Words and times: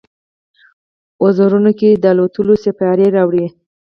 وزرونو 1.23 1.71
کې، 1.79 1.89
د 1.93 2.05
الوتلو 2.13 2.53
سیپارې 2.63 3.07
راوړي 3.15 3.45